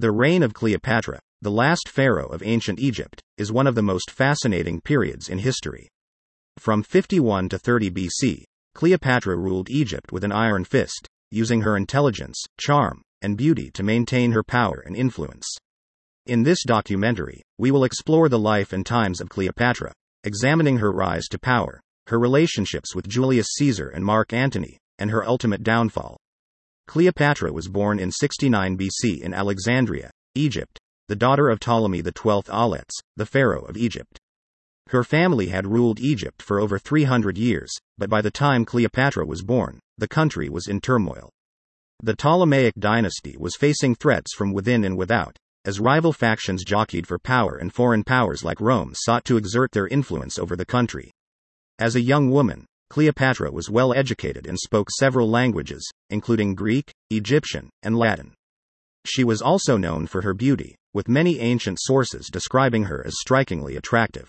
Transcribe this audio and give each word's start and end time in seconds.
The 0.00 0.10
reign 0.10 0.42
of 0.42 0.54
Cleopatra, 0.54 1.20
the 1.42 1.50
last 1.50 1.86
pharaoh 1.86 2.28
of 2.28 2.42
ancient 2.42 2.78
Egypt, 2.80 3.20
is 3.36 3.52
one 3.52 3.66
of 3.66 3.74
the 3.74 3.82
most 3.82 4.10
fascinating 4.10 4.80
periods 4.80 5.28
in 5.28 5.40
history. 5.40 5.90
From 6.56 6.82
51 6.82 7.50
to 7.50 7.58
30 7.58 7.90
BC, 7.90 8.44
Cleopatra 8.74 9.36
ruled 9.36 9.68
Egypt 9.68 10.10
with 10.10 10.24
an 10.24 10.32
iron 10.32 10.64
fist, 10.64 11.06
using 11.30 11.60
her 11.60 11.76
intelligence, 11.76 12.42
charm, 12.58 13.02
and 13.20 13.36
beauty 13.36 13.70
to 13.72 13.82
maintain 13.82 14.32
her 14.32 14.42
power 14.42 14.82
and 14.86 14.96
influence. 14.96 15.46
In 16.24 16.44
this 16.44 16.64
documentary, 16.64 17.42
we 17.58 17.70
will 17.70 17.84
explore 17.84 18.30
the 18.30 18.38
life 18.38 18.72
and 18.72 18.86
times 18.86 19.20
of 19.20 19.28
Cleopatra, 19.28 19.92
examining 20.24 20.78
her 20.78 20.92
rise 20.92 21.26
to 21.26 21.38
power, 21.38 21.78
her 22.06 22.18
relationships 22.18 22.94
with 22.94 23.06
Julius 23.06 23.48
Caesar 23.58 23.90
and 23.90 24.02
Mark 24.02 24.32
Antony, 24.32 24.78
and 24.98 25.10
her 25.10 25.28
ultimate 25.28 25.62
downfall. 25.62 26.16
Cleopatra 26.90 27.52
was 27.52 27.68
born 27.68 28.00
in 28.00 28.10
69 28.10 28.76
BC 28.76 29.20
in 29.20 29.32
Alexandria, 29.32 30.10
Egypt, 30.34 30.76
the 31.06 31.14
daughter 31.14 31.48
of 31.48 31.60
Ptolemy 31.60 32.02
XII 32.02 32.50
Auletes, 32.50 32.90
the 33.14 33.24
pharaoh 33.24 33.62
of 33.66 33.76
Egypt. 33.76 34.18
Her 34.88 35.04
family 35.04 35.50
had 35.50 35.68
ruled 35.68 36.00
Egypt 36.00 36.42
for 36.42 36.58
over 36.58 36.80
300 36.80 37.38
years, 37.38 37.70
but 37.96 38.10
by 38.10 38.20
the 38.20 38.32
time 38.32 38.64
Cleopatra 38.64 39.24
was 39.24 39.44
born, 39.44 39.78
the 39.98 40.08
country 40.08 40.48
was 40.48 40.66
in 40.66 40.80
turmoil. 40.80 41.30
The 42.02 42.16
Ptolemaic 42.16 42.74
dynasty 42.76 43.36
was 43.38 43.54
facing 43.54 43.94
threats 43.94 44.34
from 44.34 44.52
within 44.52 44.82
and 44.82 44.98
without, 44.98 45.36
as 45.64 45.78
rival 45.78 46.12
factions 46.12 46.64
jockeyed 46.64 47.06
for 47.06 47.20
power 47.20 47.54
and 47.54 47.72
foreign 47.72 48.02
powers 48.02 48.42
like 48.42 48.60
Rome 48.60 48.94
sought 48.96 49.24
to 49.26 49.36
exert 49.36 49.70
their 49.70 49.86
influence 49.86 50.40
over 50.40 50.56
the 50.56 50.66
country. 50.66 51.12
As 51.78 51.94
a 51.94 52.00
young 52.00 52.30
woman, 52.30 52.66
Cleopatra 52.90 53.52
was 53.52 53.70
well 53.70 53.94
educated 53.94 54.48
and 54.48 54.58
spoke 54.58 54.90
several 54.90 55.30
languages, 55.30 55.88
including 56.10 56.56
Greek, 56.56 56.92
Egyptian, 57.10 57.70
and 57.84 57.96
Latin. 57.96 58.34
She 59.06 59.22
was 59.22 59.40
also 59.40 59.76
known 59.76 60.08
for 60.08 60.22
her 60.22 60.34
beauty, 60.34 60.74
with 60.92 61.08
many 61.08 61.38
ancient 61.38 61.78
sources 61.80 62.28
describing 62.32 62.84
her 62.84 63.06
as 63.06 63.14
strikingly 63.20 63.76
attractive. 63.76 64.28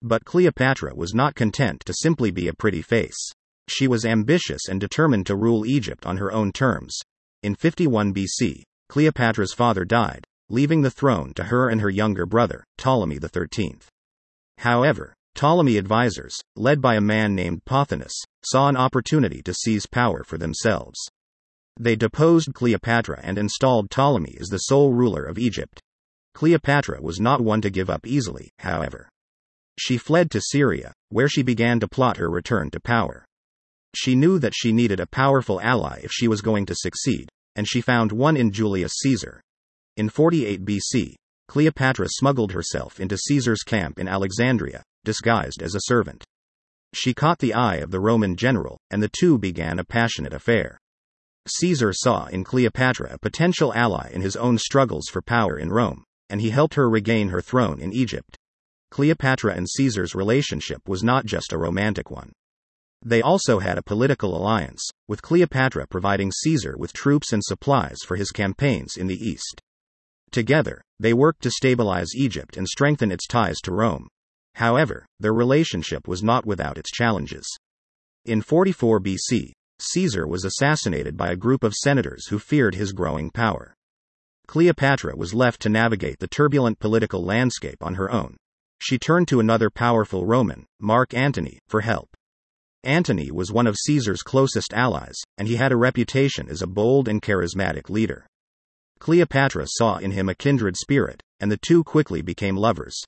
But 0.00 0.24
Cleopatra 0.24 0.94
was 0.94 1.14
not 1.14 1.34
content 1.34 1.82
to 1.84 1.92
simply 1.92 2.30
be 2.30 2.48
a 2.48 2.54
pretty 2.54 2.80
face. 2.80 3.30
She 3.68 3.86
was 3.86 4.06
ambitious 4.06 4.68
and 4.68 4.80
determined 4.80 5.26
to 5.26 5.36
rule 5.36 5.66
Egypt 5.66 6.06
on 6.06 6.16
her 6.16 6.32
own 6.32 6.50
terms. 6.50 6.96
In 7.42 7.54
51 7.54 8.14
BC, 8.14 8.62
Cleopatra's 8.88 9.52
father 9.52 9.84
died, 9.84 10.24
leaving 10.48 10.80
the 10.80 10.90
throne 10.90 11.34
to 11.34 11.44
her 11.44 11.68
and 11.68 11.80
her 11.82 11.90
younger 11.90 12.24
brother, 12.24 12.64
Ptolemy 12.78 13.18
XIII. 13.18 13.78
However, 14.58 15.14
Ptolemy 15.42 15.76
advisors, 15.76 16.38
led 16.54 16.80
by 16.80 16.94
a 16.94 17.00
man 17.00 17.34
named 17.34 17.64
Pothinus, 17.64 18.12
saw 18.44 18.68
an 18.68 18.76
opportunity 18.76 19.42
to 19.42 19.52
seize 19.52 19.88
power 19.88 20.22
for 20.22 20.38
themselves. 20.38 20.96
They 21.80 21.96
deposed 21.96 22.54
Cleopatra 22.54 23.18
and 23.24 23.36
installed 23.36 23.90
Ptolemy 23.90 24.36
as 24.40 24.46
the 24.46 24.58
sole 24.58 24.92
ruler 24.92 25.24
of 25.24 25.40
Egypt. 25.40 25.80
Cleopatra 26.32 27.02
was 27.02 27.18
not 27.18 27.40
one 27.40 27.60
to 27.62 27.70
give 27.70 27.90
up 27.90 28.06
easily, 28.06 28.50
however. 28.60 29.08
She 29.76 29.98
fled 29.98 30.30
to 30.30 30.40
Syria, 30.40 30.92
where 31.08 31.28
she 31.28 31.42
began 31.42 31.80
to 31.80 31.88
plot 31.88 32.18
her 32.18 32.30
return 32.30 32.70
to 32.70 32.78
power. 32.78 33.24
She 33.96 34.14
knew 34.14 34.38
that 34.38 34.54
she 34.54 34.72
needed 34.72 35.00
a 35.00 35.08
powerful 35.08 35.60
ally 35.60 36.02
if 36.04 36.12
she 36.12 36.28
was 36.28 36.40
going 36.40 36.66
to 36.66 36.76
succeed, 36.76 37.28
and 37.56 37.66
she 37.66 37.80
found 37.80 38.12
one 38.12 38.36
in 38.36 38.52
Julius 38.52 38.92
Caesar. 39.00 39.42
In 39.96 40.08
48 40.08 40.64
BC, 40.64 41.16
Cleopatra 41.48 42.06
smuggled 42.10 42.52
herself 42.52 43.00
into 43.00 43.18
Caesar's 43.18 43.64
camp 43.64 43.98
in 43.98 44.06
Alexandria, 44.06 44.84
disguised 45.04 45.62
as 45.62 45.74
a 45.74 45.82
servant. 45.84 46.24
She 46.94 47.14
caught 47.14 47.38
the 47.38 47.54
eye 47.54 47.76
of 47.76 47.90
the 47.90 48.00
Roman 48.00 48.36
general, 48.36 48.78
and 48.90 49.02
the 49.02 49.08
two 49.08 49.38
began 49.38 49.78
a 49.78 49.84
passionate 49.84 50.32
affair. 50.32 50.78
Caesar 51.48 51.92
saw 51.92 52.26
in 52.26 52.44
Cleopatra 52.44 53.14
a 53.14 53.18
potential 53.18 53.72
ally 53.74 54.10
in 54.12 54.20
his 54.20 54.36
own 54.36 54.58
struggles 54.58 55.08
for 55.10 55.22
power 55.22 55.58
in 55.58 55.70
Rome, 55.70 56.04
and 56.28 56.40
he 56.40 56.50
helped 56.50 56.74
her 56.74 56.88
regain 56.88 57.30
her 57.30 57.40
throne 57.40 57.80
in 57.80 57.92
Egypt. 57.92 58.36
Cleopatra 58.90 59.54
and 59.54 59.68
Caesar's 59.68 60.14
relationship 60.14 60.88
was 60.88 61.02
not 61.02 61.26
just 61.26 61.52
a 61.52 61.58
romantic 61.58 62.10
one. 62.10 62.32
They 63.04 63.22
also 63.22 63.58
had 63.58 63.78
a 63.78 63.82
political 63.82 64.36
alliance, 64.36 64.88
with 65.08 65.22
Cleopatra 65.22 65.88
providing 65.88 66.30
Caesar 66.30 66.76
with 66.78 66.92
troops 66.92 67.32
and 67.32 67.42
supplies 67.42 67.98
for 68.06 68.16
his 68.16 68.30
campaigns 68.30 68.96
in 68.96 69.08
the 69.08 69.18
east. 69.18 69.60
Together, 70.30 70.80
they 71.00 71.12
worked 71.12 71.42
to 71.42 71.50
stabilize 71.50 72.14
Egypt 72.14 72.56
and 72.56 72.68
strengthen 72.68 73.10
its 73.10 73.26
ties 73.26 73.58
to 73.62 73.72
Rome. 73.72 74.08
However, 74.54 75.06
their 75.18 75.32
relationship 75.32 76.06
was 76.06 76.22
not 76.22 76.46
without 76.46 76.78
its 76.78 76.90
challenges. 76.90 77.46
In 78.24 78.42
44 78.42 79.00
BC, 79.00 79.52
Caesar 79.80 80.26
was 80.26 80.44
assassinated 80.44 81.16
by 81.16 81.30
a 81.30 81.36
group 81.36 81.64
of 81.64 81.74
senators 81.74 82.28
who 82.28 82.38
feared 82.38 82.74
his 82.74 82.92
growing 82.92 83.30
power. 83.30 83.74
Cleopatra 84.46 85.16
was 85.16 85.34
left 85.34 85.60
to 85.62 85.68
navigate 85.68 86.18
the 86.18 86.28
turbulent 86.28 86.78
political 86.78 87.24
landscape 87.24 87.82
on 87.82 87.94
her 87.94 88.10
own. 88.12 88.36
She 88.80 88.98
turned 88.98 89.28
to 89.28 89.40
another 89.40 89.70
powerful 89.70 90.26
Roman, 90.26 90.66
Mark 90.80 91.14
Antony, 91.14 91.58
for 91.68 91.80
help. 91.80 92.10
Antony 92.84 93.30
was 93.30 93.52
one 93.52 93.68
of 93.68 93.76
Caesar's 93.76 94.22
closest 94.22 94.72
allies, 94.72 95.16
and 95.38 95.46
he 95.46 95.56
had 95.56 95.72
a 95.72 95.76
reputation 95.76 96.48
as 96.48 96.62
a 96.62 96.66
bold 96.66 97.08
and 97.08 97.22
charismatic 97.22 97.88
leader. 97.88 98.26
Cleopatra 98.98 99.66
saw 99.68 99.98
in 99.98 100.10
him 100.10 100.28
a 100.28 100.34
kindred 100.34 100.76
spirit, 100.76 101.22
and 101.40 101.50
the 101.50 101.56
two 101.56 101.84
quickly 101.84 102.22
became 102.22 102.56
lovers. 102.56 103.00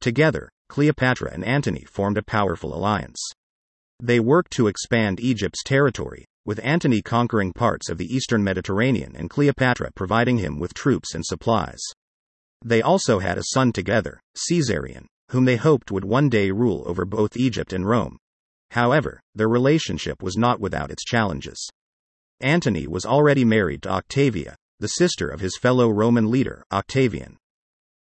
Together, 0.00 0.50
Cleopatra 0.68 1.32
and 1.32 1.44
Antony 1.44 1.84
formed 1.84 2.18
a 2.18 2.22
powerful 2.22 2.74
alliance. 2.74 3.18
They 4.00 4.20
worked 4.20 4.52
to 4.52 4.68
expand 4.68 5.20
Egypt's 5.20 5.62
territory, 5.64 6.24
with 6.44 6.60
Antony 6.62 7.02
conquering 7.02 7.52
parts 7.52 7.88
of 7.88 7.98
the 7.98 8.14
eastern 8.14 8.44
Mediterranean 8.44 9.14
and 9.16 9.28
Cleopatra 9.28 9.90
providing 9.94 10.38
him 10.38 10.58
with 10.58 10.74
troops 10.74 11.14
and 11.14 11.24
supplies. 11.24 11.80
They 12.64 12.82
also 12.82 13.18
had 13.18 13.38
a 13.38 13.44
son 13.52 13.72
together, 13.72 14.20
Caesarion, 14.48 15.06
whom 15.30 15.44
they 15.44 15.56
hoped 15.56 15.90
would 15.90 16.04
one 16.04 16.28
day 16.28 16.50
rule 16.50 16.84
over 16.86 17.04
both 17.04 17.36
Egypt 17.36 17.72
and 17.72 17.86
Rome. 17.86 18.16
However, 18.70 19.20
their 19.34 19.48
relationship 19.48 20.22
was 20.22 20.36
not 20.36 20.60
without 20.60 20.90
its 20.90 21.04
challenges. 21.04 21.68
Antony 22.40 22.86
was 22.86 23.04
already 23.04 23.44
married 23.44 23.82
to 23.82 23.90
Octavia, 23.90 24.56
the 24.80 24.88
sister 24.88 25.28
of 25.28 25.40
his 25.40 25.56
fellow 25.56 25.90
Roman 25.90 26.30
leader, 26.30 26.62
Octavian. 26.72 27.36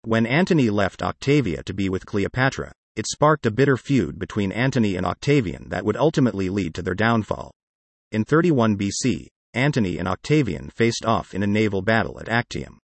When 0.07 0.25
Antony 0.25 0.69
left 0.69 1.03
Octavia 1.03 1.63
to 1.63 1.73
be 1.73 1.89
with 1.89 2.05
Cleopatra, 2.05 2.71
it 2.95 3.05
sparked 3.07 3.45
a 3.45 3.51
bitter 3.51 3.75
feud 3.75 4.17
between 4.17 4.53
Antony 4.53 4.95
and 4.95 5.05
Octavian 5.05 5.67
that 5.67 5.83
would 5.83 5.97
ultimately 5.97 6.47
lead 6.47 6.73
to 6.75 6.81
their 6.81 6.95
downfall. 6.95 7.51
In 8.13 8.23
31 8.23 8.77
BC, 8.77 9.27
Antony 9.53 9.97
and 9.97 10.07
Octavian 10.07 10.69
faced 10.69 11.03
off 11.03 11.33
in 11.33 11.43
a 11.43 11.45
naval 11.45 11.81
battle 11.81 12.21
at 12.21 12.29
Actium. 12.29 12.79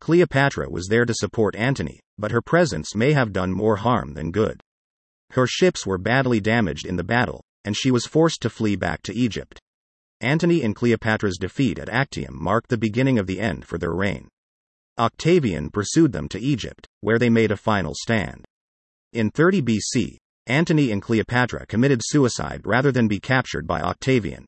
Cleopatra 0.00 0.68
was 0.68 0.88
there 0.88 1.04
to 1.04 1.14
support 1.14 1.54
Antony, 1.54 2.00
but 2.18 2.32
her 2.32 2.42
presence 2.42 2.92
may 2.92 3.12
have 3.12 3.32
done 3.32 3.52
more 3.52 3.76
harm 3.76 4.14
than 4.14 4.32
good. 4.32 4.60
Her 5.30 5.46
ships 5.46 5.86
were 5.86 5.96
badly 5.96 6.40
damaged 6.40 6.86
in 6.86 6.96
the 6.96 7.04
battle, 7.04 7.40
and 7.64 7.76
she 7.76 7.92
was 7.92 8.04
forced 8.04 8.42
to 8.42 8.50
flee 8.50 8.74
back 8.74 9.02
to 9.02 9.14
Egypt. 9.14 9.60
Antony 10.20 10.64
and 10.64 10.74
Cleopatra's 10.74 11.38
defeat 11.38 11.78
at 11.78 11.88
Actium 11.88 12.36
marked 12.36 12.68
the 12.68 12.76
beginning 12.76 13.16
of 13.16 13.28
the 13.28 13.38
end 13.38 13.64
for 13.64 13.78
their 13.78 13.92
reign. 13.92 14.28
Octavian 14.98 15.70
pursued 15.70 16.12
them 16.12 16.28
to 16.28 16.40
Egypt, 16.40 16.86
where 17.00 17.18
they 17.18 17.30
made 17.30 17.52
a 17.52 17.56
final 17.56 17.94
stand. 17.94 18.44
In 19.12 19.30
30 19.30 19.62
BC, 19.62 20.16
Antony 20.46 20.90
and 20.90 21.02
Cleopatra 21.02 21.66
committed 21.66 22.00
suicide 22.02 22.62
rather 22.64 22.90
than 22.90 23.06
be 23.06 23.20
captured 23.20 23.66
by 23.66 23.80
Octavian. 23.80 24.44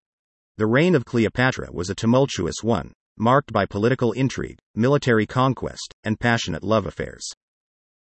The 0.56 0.66
reign 0.66 0.94
of 0.94 1.04
Cleopatra 1.04 1.68
was 1.72 1.90
a 1.90 1.94
tumultuous 1.94 2.62
one, 2.62 2.92
marked 3.18 3.52
by 3.52 3.66
political 3.66 4.12
intrigue, 4.12 4.58
military 4.74 5.26
conquest, 5.26 5.92
and 6.04 6.18
passionate 6.18 6.64
love 6.64 6.86
affairs. 6.86 7.26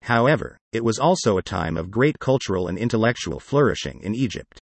However, 0.03 0.57
it 0.71 0.83
was 0.83 0.97
also 0.97 1.38
a 1.38 1.43
time 1.43 1.77
of 1.77 1.91
great 1.91 2.19
cultural 2.19 2.67
and 2.67 2.77
intellectual 2.77 3.39
flourishing 3.39 4.01
in 4.01 4.15
Egypt. 4.15 4.59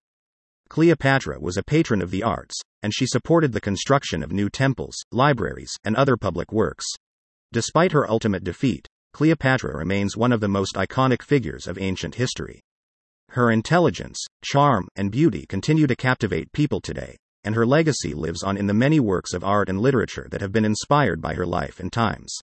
Cleopatra 0.69 1.39
was 1.39 1.57
a 1.57 1.63
patron 1.63 2.01
of 2.01 2.11
the 2.11 2.23
arts, 2.23 2.59
and 2.83 2.93
she 2.93 3.05
supported 3.05 3.53
the 3.53 3.61
construction 3.61 4.23
of 4.23 4.31
new 4.31 4.49
temples, 4.49 4.95
libraries, 5.11 5.71
and 5.83 5.95
other 5.95 6.17
public 6.17 6.51
works. 6.51 6.85
Despite 7.51 7.93
her 7.93 8.09
ultimate 8.09 8.43
defeat, 8.43 8.87
Cleopatra 9.13 9.75
remains 9.75 10.17
one 10.17 10.31
of 10.31 10.41
the 10.41 10.47
most 10.47 10.75
iconic 10.75 11.21
figures 11.21 11.67
of 11.67 11.77
ancient 11.77 12.15
history. 12.15 12.61
Her 13.29 13.51
intelligence, 13.51 14.23
charm, 14.43 14.87
and 14.95 15.11
beauty 15.11 15.45
continue 15.47 15.87
to 15.87 15.95
captivate 15.95 16.51
people 16.51 16.81
today, 16.81 17.17
and 17.43 17.55
her 17.55 17.65
legacy 17.65 18.13
lives 18.13 18.43
on 18.43 18.57
in 18.57 18.67
the 18.67 18.73
many 18.73 18.99
works 18.99 19.33
of 19.33 19.43
art 19.43 19.69
and 19.69 19.79
literature 19.79 20.27
that 20.31 20.41
have 20.41 20.51
been 20.51 20.65
inspired 20.65 21.21
by 21.21 21.33
her 21.33 21.45
life 21.45 21.79
and 21.79 21.91
times. 21.91 22.37